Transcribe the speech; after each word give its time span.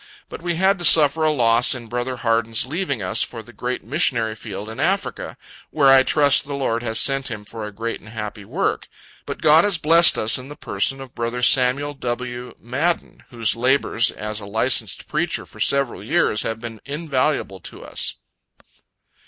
But 0.29 0.41
we 0.41 0.55
had 0.55 0.79
to 0.79 0.83
suffer 0.83 1.23
a 1.23 1.31
loss 1.31 1.75
in 1.75 1.85
brother 1.85 2.15
Harden's 2.15 2.65
leaving 2.65 3.03
us 3.03 3.21
for 3.21 3.43
the 3.43 3.53
great 3.53 3.83
missionary 3.83 4.33
field 4.33 4.67
in 4.67 4.79
Africa, 4.79 5.37
where 5.69 5.89
I 5.89 6.01
trust 6.01 6.45
the 6.47 6.55
Lord 6.55 6.81
has 6.81 6.99
sent 6.99 7.29
him 7.29 7.45
for 7.45 7.67
a 7.67 7.71
great 7.71 7.99
and 7.99 8.09
happy 8.09 8.43
work. 8.43 8.87
But 9.27 9.43
God 9.43 9.63
has 9.63 9.77
blessed 9.77 10.17
us 10.17 10.39
in 10.39 10.49
the 10.49 10.55
person 10.55 11.01
of 11.01 11.13
brother 11.13 11.43
Samuel 11.43 11.93
W. 11.93 12.55
Madden, 12.59 13.25
whose 13.29 13.55
labors 13.55 14.09
as 14.09 14.39
a 14.39 14.47
licensed 14.47 15.07
preacher 15.07 15.45
for 15.45 15.59
several 15.59 16.03
years 16.03 16.41
have 16.41 16.59
been 16.59 16.81
invaluable 16.83 17.59
to 17.59 17.83
us. 17.85 18.15